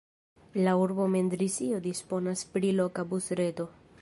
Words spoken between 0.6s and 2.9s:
La urbo Mendrisio disponas pri